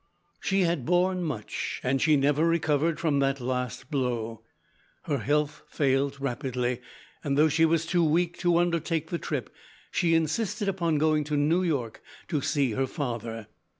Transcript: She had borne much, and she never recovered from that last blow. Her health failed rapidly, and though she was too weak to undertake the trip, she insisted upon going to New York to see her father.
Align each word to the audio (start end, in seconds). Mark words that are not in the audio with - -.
She 0.39 0.61
had 0.61 0.83
borne 0.83 1.21
much, 1.21 1.79
and 1.83 2.01
she 2.01 2.15
never 2.17 2.43
recovered 2.43 2.99
from 2.99 3.19
that 3.19 3.39
last 3.39 3.91
blow. 3.91 4.41
Her 5.03 5.19
health 5.19 5.61
failed 5.69 6.19
rapidly, 6.19 6.81
and 7.23 7.37
though 7.37 7.49
she 7.49 7.65
was 7.65 7.85
too 7.85 8.03
weak 8.03 8.39
to 8.39 8.57
undertake 8.57 9.11
the 9.11 9.19
trip, 9.19 9.53
she 9.91 10.15
insisted 10.15 10.67
upon 10.67 10.97
going 10.97 11.23
to 11.25 11.37
New 11.37 11.61
York 11.61 12.01
to 12.29 12.41
see 12.41 12.71
her 12.71 12.87
father. 12.87 13.45